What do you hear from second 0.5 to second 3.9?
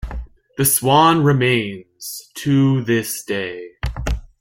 The Swan remains to this day.